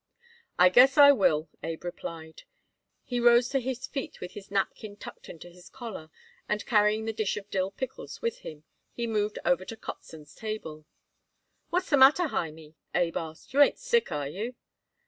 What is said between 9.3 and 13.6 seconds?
over to Kotzen's table. "What's the matter, Hymie?" Abe asked.